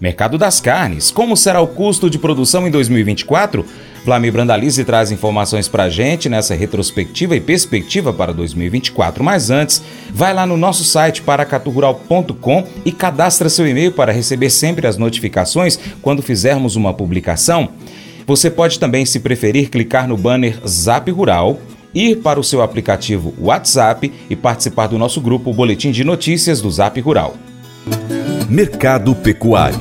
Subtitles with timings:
[0.00, 3.66] Mercado das carnes, como será o custo de produção em 2024?
[4.04, 9.24] Vlamir Brandalize traz informações para a gente nessa retrospectiva e perspectiva para 2024.
[9.24, 14.86] Mas antes, vai lá no nosso site paracaturural.com e cadastra seu e-mail para receber sempre
[14.86, 17.68] as notificações quando fizermos uma publicação.
[18.24, 21.58] Você pode também, se preferir, clicar no banner Zap Rural,
[21.92, 26.70] ir para o seu aplicativo WhatsApp e participar do nosso grupo Boletim de Notícias do
[26.70, 27.34] Zap Rural.
[28.50, 29.78] Mercado Pecuário.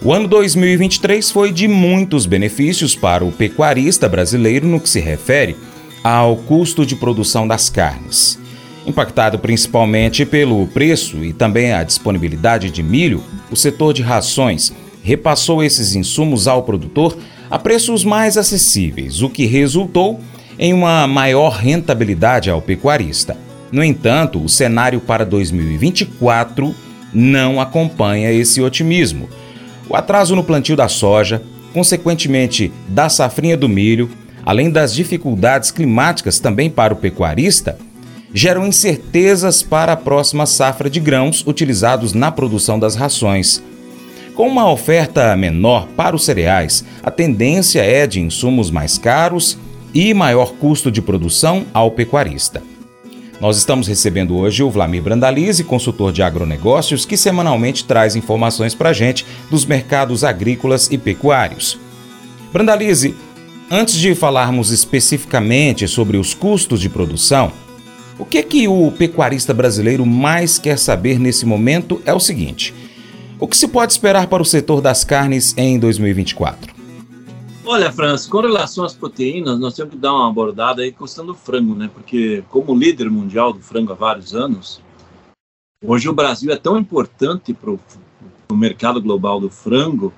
[0.00, 5.56] O ano 2023 foi de muitos benefícios para o pecuarista brasileiro no que se refere
[6.04, 8.38] ao custo de produção das carnes.
[8.86, 15.64] Impactado principalmente pelo preço e também a disponibilidade de milho, o setor de rações repassou
[15.64, 17.18] esses insumos ao produtor
[17.50, 20.20] a preços mais acessíveis, o que resultou
[20.56, 23.45] em uma maior rentabilidade ao pecuarista.
[23.72, 26.74] No entanto, o cenário para 2024
[27.12, 29.28] não acompanha esse otimismo.
[29.88, 34.10] O atraso no plantio da soja, consequentemente da safrinha do milho,
[34.44, 37.78] além das dificuldades climáticas também para o pecuarista,
[38.32, 43.62] geram incertezas para a próxima safra de grãos utilizados na produção das rações.
[44.34, 49.56] Com uma oferta menor para os cereais, a tendência é de insumos mais caros
[49.94, 52.62] e maior custo de produção ao pecuarista.
[53.40, 58.90] Nós estamos recebendo hoje o Vlamir Brandalize, consultor de agronegócios, que semanalmente traz informações para
[58.90, 61.78] a gente dos mercados agrícolas e pecuários.
[62.50, 63.14] Brandalize,
[63.70, 67.52] antes de falarmos especificamente sobre os custos de produção,
[68.18, 72.72] o que, que o pecuarista brasileiro mais quer saber nesse momento é o seguinte:
[73.38, 76.75] o que se pode esperar para o setor das carnes em 2024?
[77.68, 81.34] Olha, França, com relação às proteínas, nós temos que dar uma abordada aí questão do
[81.34, 81.90] frango, né?
[81.92, 84.80] Porque como líder mundial do frango há vários anos,
[85.84, 90.14] hoje o Brasil é tão importante para o mercado global do frango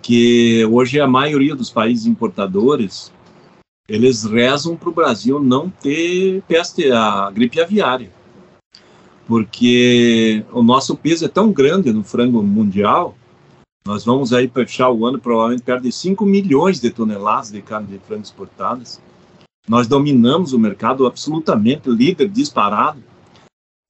[0.00, 3.12] que hoje a maioria dos países importadores
[3.86, 8.10] eles rezam para o Brasil não ter peste, a gripe aviária,
[9.26, 13.14] porque o nosso peso é tão grande no frango mundial
[13.84, 17.86] nós vamos aí fechar o ano provavelmente perto de 5 milhões de toneladas de carne
[17.86, 19.00] de frango exportadas.
[19.66, 23.02] Nós dominamos o mercado absolutamente, líder disparado.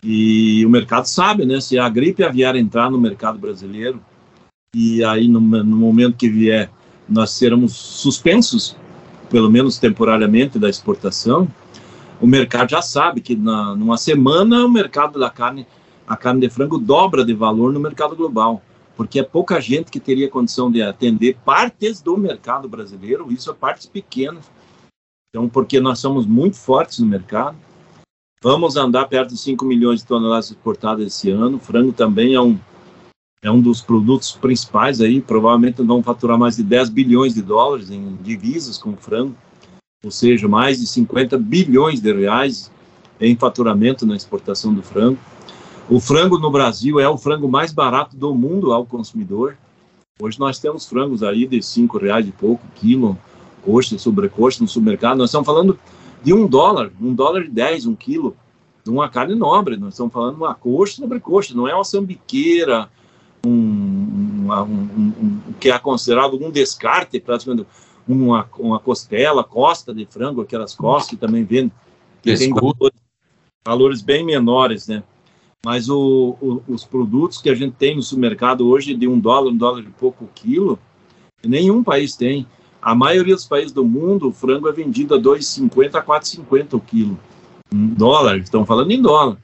[0.02, 1.60] E o mercado sabe, né?
[1.60, 4.00] Se a gripe aviária entrar no mercado brasileiro,
[4.74, 6.70] e aí no, no momento que vier
[7.08, 8.76] nós seremos suspensos,
[9.28, 11.48] pelo menos temporariamente, da exportação,
[12.20, 15.66] o mercado já sabe que na, numa semana o mercado da carne,
[16.06, 18.62] a carne de frango dobra de valor no mercado global
[19.00, 23.54] porque é pouca gente que teria condição de atender partes do mercado brasileiro, isso é
[23.54, 24.44] partes pequenas.
[25.30, 27.56] Então, porque nós somos muito fortes no mercado,
[28.44, 31.58] vamos andar perto de 5 milhões de toneladas exportadas esse ano.
[31.58, 32.58] Frango também é um,
[33.42, 37.90] é um dos produtos principais aí, provavelmente vão faturar mais de 10 bilhões de dólares
[37.90, 39.34] em divisas com frango,
[40.04, 42.70] ou seja, mais de 50 bilhões de reais
[43.18, 45.18] em faturamento na exportação do frango.
[45.90, 49.56] O frango no Brasil é o frango mais barato do mundo ao consumidor.
[50.22, 53.18] Hoje nós temos frangos aí de cinco reais e pouco quilo,
[53.64, 55.18] coxa, sobrecoxa no supermercado.
[55.18, 55.76] Nós estamos falando
[56.22, 58.36] de um dólar, um dólar e dez um quilo
[58.84, 59.76] de uma carne nobre.
[59.76, 62.88] Nós estamos falando de uma coxa sobrecoxa, não é uma sambiqueira,
[63.44, 65.12] um, uma, um, um,
[65.48, 67.66] um, que é considerado um descarte, praticamente
[68.06, 71.72] uma, uma costela, costa de frango, aquelas costas que também vendem,
[72.22, 73.00] que tem valores,
[73.66, 75.02] valores bem menores, né?
[75.64, 79.50] Mas o, o, os produtos que a gente tem no supermercado hoje de um dólar,
[79.50, 80.78] um dólar e pouco o quilo,
[81.44, 82.46] nenhum país tem.
[82.80, 86.80] A maioria dos países do mundo, o frango é vendido a 2,50 a 4,50 o
[86.80, 87.18] quilo.
[87.72, 89.36] Um dólar, estão falando em dólar.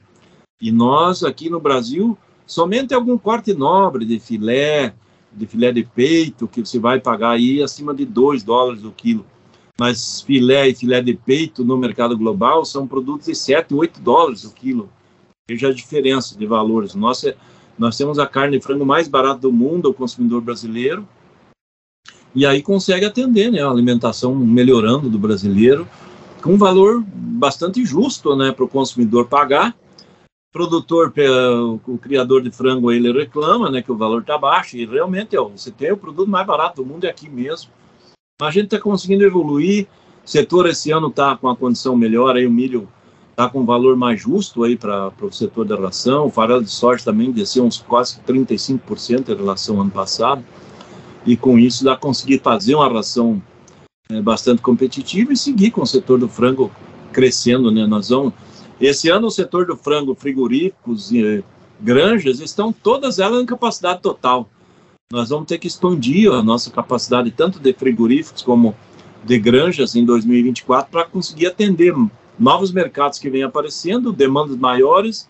[0.59, 2.17] E nós, aqui no Brasil,
[2.47, 4.95] somente algum corte nobre de filé,
[5.31, 9.23] de filé de peito, que você vai pagar aí acima de 2 dólares o quilo.
[9.79, 14.43] Mas filé e filé de peito no mercado global são produtos de 7, 8 dólares
[14.43, 14.89] o quilo.
[15.49, 16.93] Veja a diferença de valores.
[16.93, 17.35] Nós, é,
[17.79, 21.07] nós temos a carne de frango mais barata do mundo ao consumidor brasileiro,
[22.35, 25.87] e aí consegue atender né, a alimentação melhorando do brasileiro,
[26.41, 29.75] com um valor bastante justo né, para o consumidor pagar.
[30.49, 31.13] O produtor,
[31.87, 35.39] o criador de frango, ele reclama né, que o valor está baixo, e realmente é,
[35.39, 37.71] você tem o produto mais barato do mundo, é aqui mesmo.
[38.39, 39.87] Mas a gente está conseguindo evoluir,
[40.25, 42.87] o setor esse ano está com a condição melhor, aí o milho
[43.37, 46.25] está com um valor mais justo aí para o setor da ração.
[46.25, 50.43] O farelo de soja também desceu uns quase 35% em relação ao ano passado.
[51.23, 53.39] E com isso dá conseguir fazer uma ração
[54.09, 56.71] é, bastante competitiva e seguir com o setor do frango
[57.13, 57.85] crescendo, né?
[57.85, 58.33] Nós vamos
[58.81, 61.43] esse ano o setor do frango frigoríficos e,
[61.79, 64.49] granjas estão todas elas em capacidade total.
[65.11, 68.75] Nós vamos ter que expandir a nossa capacidade tanto de frigoríficos como
[69.23, 71.93] de granjas em 2024 para conseguir atender
[72.39, 75.27] novos mercados que vêm aparecendo, demandas maiores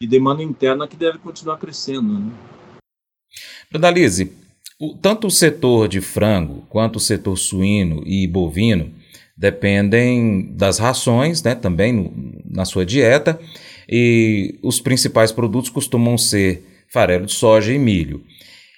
[0.00, 2.18] e demanda interna que deve continuar crescendo.
[2.18, 2.32] Né?
[5.02, 8.92] Tanto o setor de frango quanto o setor suíno e bovino
[9.36, 12.12] dependem das rações, né, também no,
[12.44, 13.40] na sua dieta,
[13.88, 16.62] e os principais produtos costumam ser
[16.92, 18.22] farelo de soja e milho.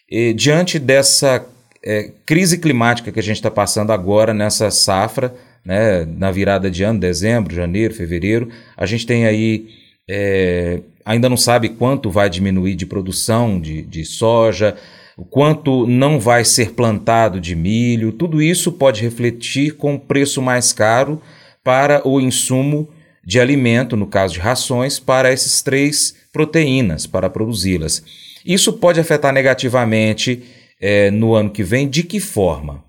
[0.08, 1.44] E, diante dessa
[1.84, 5.34] é, crise climática que a gente está passando agora nessa safra,
[5.64, 9.68] né, na virada de ano, dezembro, janeiro, fevereiro, a gente tem aí,
[10.08, 14.76] é, ainda não sabe quanto vai diminuir de produção de, de soja,
[15.16, 20.72] o quanto não vai ser plantado de milho, tudo isso pode refletir com preço mais
[20.72, 21.20] caro
[21.62, 22.88] para o insumo
[23.24, 28.02] de alimento, no caso de rações, para essas três proteínas, para produzi-las.
[28.44, 30.42] Isso pode afetar negativamente
[30.80, 32.82] é, no ano que vem, de que forma?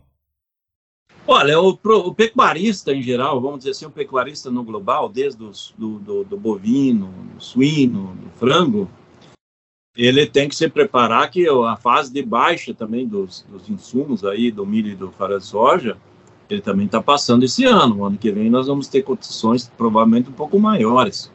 [1.25, 5.73] Olha, o, o, pecuarista em geral, vamos dizer assim, o pecuarista no global, desde os,
[5.77, 8.89] do, do, do, bovino, do suíno, do frango,
[9.95, 14.51] ele tem que se preparar que a fase de baixa também dos, dos insumos aí,
[14.51, 15.97] do milho e do farelo de soja,
[16.49, 18.03] ele também está passando esse ano.
[18.03, 21.31] Ano que vem nós vamos ter cotações provavelmente um pouco maiores,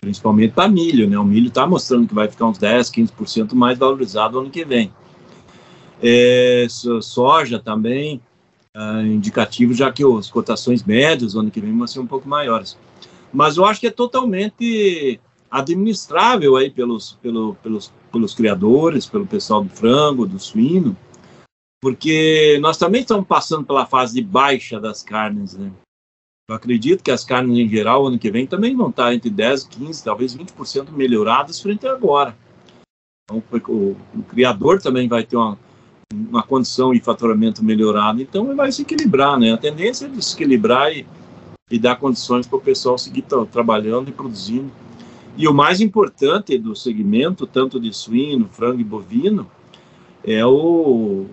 [0.00, 1.18] principalmente para milho, né?
[1.18, 4.92] O milho está mostrando que vai ficar uns 10, 15% mais valorizado ano que vem.
[6.00, 6.66] É,
[7.00, 8.20] soja também,
[8.76, 12.76] é, indicativo, já que as cotações médias ano que vem vão ser um pouco maiores.
[13.32, 15.18] Mas eu acho que é totalmente
[15.50, 20.96] administrável aí pelos, pelo, pelos, pelos criadores, pelo pessoal do frango, do suíno,
[21.80, 25.72] porque nós também estamos passando pela fase de baixa das carnes, né?
[26.48, 29.64] Eu acredito que as carnes em geral, ano que vem, também vão estar entre 10,
[29.64, 32.36] 15, talvez 20% melhoradas frente a agora.
[33.24, 35.58] Então, o, o, criador também vai ter uma,
[36.12, 39.52] uma condição e faturamento melhorado, então vai se equilibrar, né?
[39.52, 41.06] A tendência é de se equilibrar e,
[41.70, 44.70] e dar condições para o pessoal seguir trabalhando e produzindo
[45.38, 49.50] e o mais importante do segmento, tanto de suíno, frango e bovino,
[50.24, 51.26] é o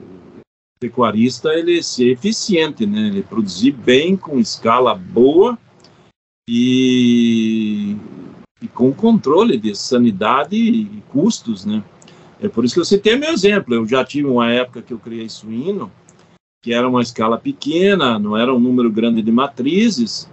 [0.77, 3.07] pecuarista ele ser eficiente, né?
[3.07, 5.57] Ele produzir bem, com escala boa
[6.49, 7.95] e,
[8.61, 11.81] e com controle de sanidade e custos, né?
[12.41, 13.73] É por isso que eu citei meu exemplo.
[13.73, 15.91] Eu já tive uma época que eu criei suíno,
[16.61, 20.29] que era uma escala pequena, não era um número grande de matrizes,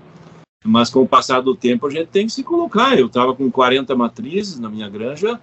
[0.64, 2.99] mas com o passar do tempo a gente tem que se colocar.
[2.99, 5.41] Eu estava com 40 matrizes na minha granja,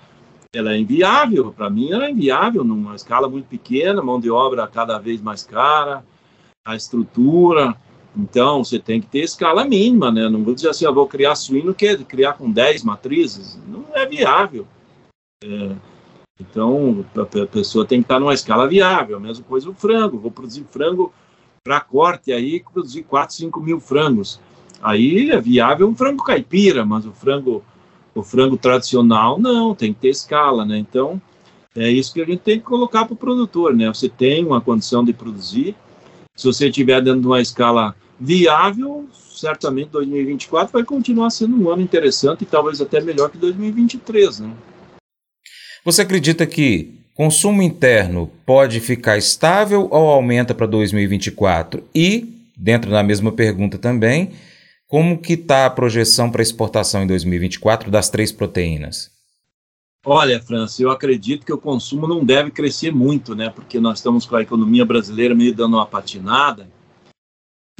[0.54, 4.68] ela é inviável, para mim ela é inviável, numa escala muito pequena, mão de obra
[4.68, 6.04] cada vez mais cara,
[6.65, 7.75] a estrutura.
[8.15, 10.27] Então, você tem que ter escala mínima, né?
[10.27, 13.59] Não vou dizer assim, eu vou criar suíno, que é criar com 10 matrizes.
[13.68, 14.65] Não é viável.
[15.44, 15.75] É,
[16.39, 19.19] então, a pessoa tem que estar numa escala viável.
[19.19, 20.19] Mesma coisa o frango.
[20.19, 21.11] Vou produzir frango
[21.63, 24.39] para corte aí, produzir 4, 5 mil frangos.
[24.81, 27.63] Aí é viável um frango caipira, mas o frango,
[28.13, 30.77] o frango tradicional não, tem que ter escala, né?
[30.77, 31.19] Então
[31.75, 33.87] é isso que a gente tem que colocar para o produtor, né?
[33.87, 35.75] Você tem uma condição de produzir,
[36.35, 41.81] se você estiver dentro de uma escala viável, certamente 2024 vai continuar sendo um ano
[41.81, 44.51] interessante e talvez até melhor que 2023, né?
[45.87, 51.81] Você acredita que consumo interno pode ficar estável ou aumenta para 2024?
[51.95, 54.33] E, dentro da mesma pergunta também,
[54.85, 59.09] como que está a projeção para exportação em 2024 das três proteínas?
[60.06, 63.49] Olha, França, eu acredito que o consumo não deve crescer muito, né?
[63.49, 66.67] Porque nós estamos com a economia brasileira meio dando uma patinada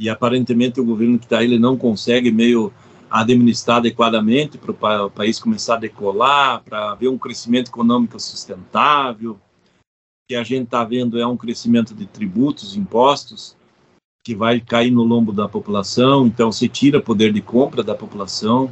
[0.00, 2.72] e aparentemente o governo que está aí ele não consegue meio
[3.10, 9.32] administrar adequadamente para o país começar a decolar, para ver um crescimento econômico sustentável.
[9.32, 9.38] O
[10.28, 13.56] que a gente está vendo é um crescimento de tributos, impostos,
[14.22, 18.70] que vai cair no lombo da população, então se tira poder de compra da população.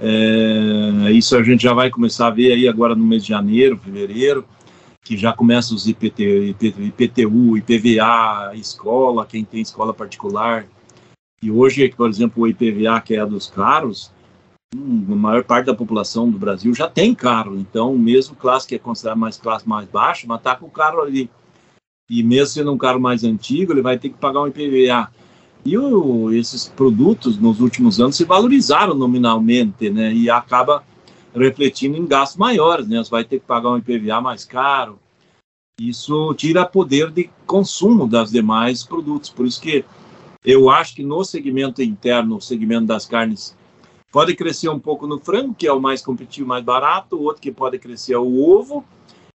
[0.00, 3.76] É, isso a gente já vai começar a ver aí agora no mês de janeiro,
[3.76, 4.44] fevereiro,
[5.02, 10.66] que já começa os IPT, IPTU, IPVA, escola, quem tem escola particular.
[11.40, 14.10] E hoje, por exemplo, o IPVA, que é a dos carros,
[14.74, 17.56] hum, a maior parte da população do Brasil já tem carro.
[17.56, 21.00] Então, mesmo classe que é considerada mais classe mais baixa, mas está com o carro
[21.00, 21.30] ali
[22.10, 25.10] e mesmo sendo um carro mais antigo, ele vai ter que pagar um IPVA.
[25.64, 30.12] E o, esses produtos, nos últimos anos, se valorizaram nominalmente, né?
[30.14, 30.82] E acaba
[31.34, 32.96] refletindo em gastos maiores, né?
[32.98, 34.98] Você vai ter que pagar um IPVA mais caro.
[35.78, 39.28] Isso tira poder de consumo das demais produtos.
[39.28, 39.84] Por isso que
[40.44, 43.56] eu acho que no segmento interno, o segmento das carnes,
[44.10, 47.16] Pode crescer um pouco no frango, que é o mais competitivo, mais barato.
[47.16, 48.82] O outro que pode crescer é o ovo,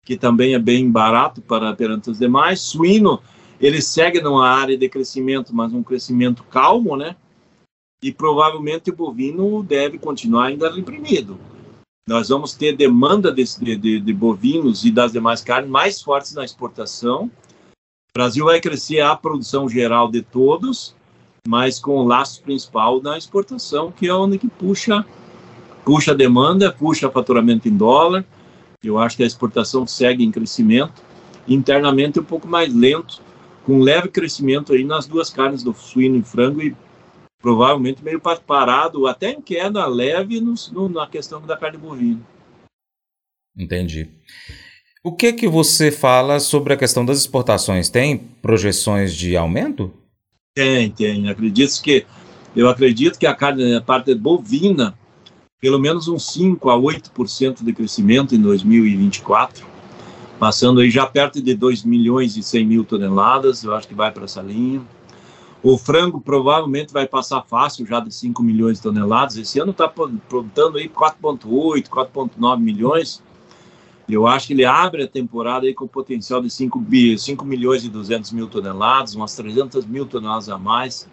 [0.04, 2.60] que também é bem barato para perante os demais.
[2.60, 3.22] Suíno,
[3.62, 7.16] ele segue numa área de crescimento, mas um crescimento calmo, né?
[8.02, 11.38] E provavelmente o bovino deve continuar ainda reprimido.
[12.08, 13.44] Nós vamos ter demanda de,
[13.78, 17.30] de, de bovinos e das demais carnes mais fortes na exportação.
[18.16, 20.96] Brasil vai crescer a produção geral de todos,
[21.48, 25.04] mas com o laço principal na exportação, que é onde que puxa,
[25.84, 28.24] puxa a demanda, puxa faturamento em dólar.
[28.84, 31.02] Eu acho que a exportação segue em crescimento,
[31.48, 33.20] internamente um pouco mais lento,
[33.66, 36.76] com leve crescimento aí nas duas carnes do suíno e frango e
[37.42, 42.22] provavelmente meio parado, até em queda leve no, no, na questão da carne bovina.
[43.58, 44.08] Entendi.
[45.06, 47.90] O que que você fala sobre a questão das exportações?
[47.90, 49.92] Tem projeções de aumento?
[50.56, 51.28] Tem, tem.
[51.28, 52.06] Acredito que
[52.56, 54.98] eu acredito que a carne, a parte bovina,
[55.60, 59.66] pelo menos uns 5 a 8% de crescimento em 2024,
[60.40, 64.10] passando aí já perto de 2 milhões e 100 mil toneladas, eu acho que vai
[64.10, 64.82] para essa linha.
[65.62, 69.36] O frango provavelmente vai passar fácil já de 5 milhões de toneladas.
[69.36, 73.22] Esse ano está produzindo aí 4,8, 4,9 milhões.
[74.08, 76.84] Eu acho que ele abre a temporada aí com potencial de 5,
[77.18, 81.08] 5 milhões e 200 mil toneladas, umas 300 mil toneladas a mais.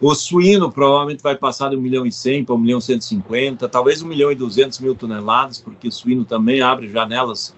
[0.00, 3.68] O suíno provavelmente vai passar de 1 milhão e 100 para 1 milhão e 150,
[3.68, 7.54] talvez 1 milhão e 200 mil toneladas, porque o suíno também abre janelas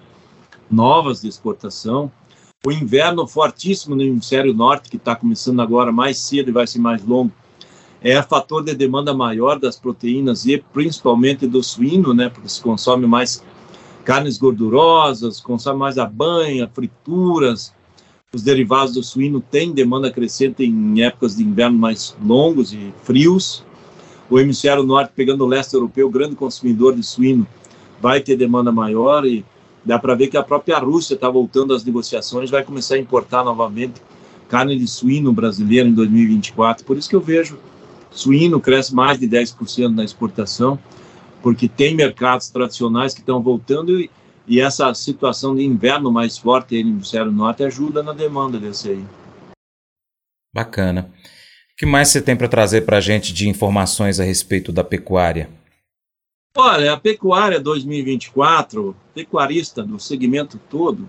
[0.71, 2.11] novas de exportação.
[2.65, 6.79] O inverno fortíssimo no hemisfério norte, que está começando agora mais cedo e vai ser
[6.79, 7.33] mais longo,
[8.01, 13.07] é fator de demanda maior das proteínas e principalmente do suíno, né, porque se consome
[13.07, 13.43] mais
[14.07, 17.73] carnes gordurosas, consome mais a banha, frituras.
[18.33, 23.65] Os derivados do suíno têm demanda crescente em épocas de inverno mais longos e frios.
[24.29, 27.45] O hemisfério norte, pegando o leste europeu, grande consumidor de suíno,
[28.01, 29.43] vai ter demanda maior e
[29.83, 33.43] dá para ver que a própria Rússia está voltando às negociações, vai começar a importar
[33.43, 34.01] novamente
[34.47, 36.85] carne de suíno brasileira em 2024.
[36.85, 37.59] Por isso que eu vejo
[38.09, 40.79] suíno cresce mais de 10% na exportação
[41.41, 44.09] porque tem mercados tradicionais que estão voltando e,
[44.47, 49.05] e essa situação de inverno mais forte no hemisfério norte ajuda na demanda desse aí.
[50.53, 51.11] Bacana.
[51.73, 54.83] O que mais você tem para trazer para a gente de informações a respeito da
[54.83, 55.49] pecuária?
[56.55, 61.07] Olha, a pecuária 2024, pecuarista do segmento todo,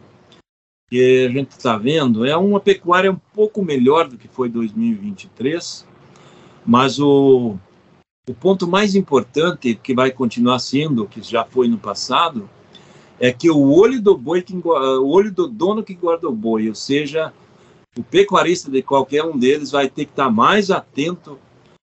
[0.90, 5.87] que a gente está vendo, é uma pecuária um pouco melhor do que foi 2023,
[6.66, 7.56] mas o,
[8.28, 12.49] o ponto mais importante, que vai continuar sendo, que já foi no passado,
[13.18, 16.68] é que o olho do boi, que, o olho do dono que guarda o boi,
[16.68, 17.32] ou seja,
[17.97, 21.38] o pecuarista de qualquer um deles vai ter que estar mais atento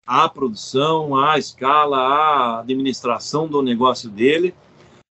[0.08, 4.56] à produção, à escala, à administração do negócio dele,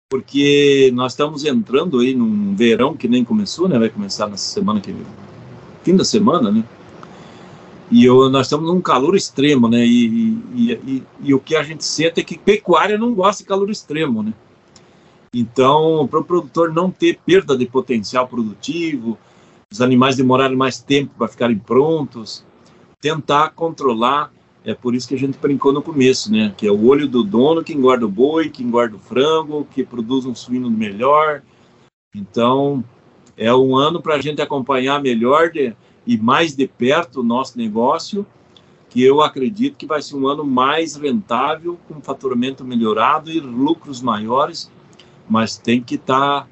[0.08, 3.78] porque nós estamos entrando aí num verão que nem começou, né?
[3.78, 5.04] Vai começar na semana que vem,
[5.82, 6.62] fim da semana, né?
[7.90, 9.84] E eu, nós estamos num calor extremo, né?
[9.86, 10.06] E,
[10.54, 13.70] e, e, e, o que a gente sente é que pecuária não gosta de calor
[13.70, 14.34] extremo, né?
[15.32, 19.18] Então, para o produtor não ter perda de potencial produtivo,
[19.70, 22.44] os animais demorarem mais tempo para ficarem prontos,
[23.00, 24.32] tentar controlar.
[24.64, 26.52] É por isso que a gente brincou no começo, né?
[26.56, 29.84] Que é o olho do dono que engorda o boi, que engorda o frango, que
[29.84, 31.42] produz um suíno melhor.
[32.14, 32.82] Então,
[33.36, 35.76] é um ano para a gente acompanhar melhor de,
[36.06, 38.24] e mais de perto o nosso negócio,
[38.88, 44.00] que eu acredito que vai ser um ano mais rentável, com faturamento melhorado e lucros
[44.00, 44.70] maiores,
[45.28, 46.48] mas tem que estar tá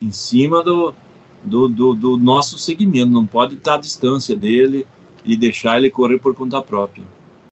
[0.00, 0.94] em cima do,
[1.42, 4.86] do, do, do nosso segmento, não pode estar tá à distância dele
[5.24, 7.04] e deixar ele correr por conta própria.